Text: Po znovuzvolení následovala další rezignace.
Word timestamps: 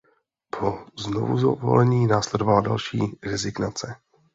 Po 0.49 0.79
znovuzvolení 0.97 2.07
následovala 2.07 2.61
další 2.61 2.99
rezignace. 3.23 3.95